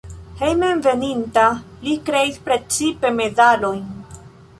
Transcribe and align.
Hejmenveninta 0.37 1.43
li 1.87 1.93
kreis 2.07 2.39
precipe 2.47 3.13
medalojn. 3.19 3.85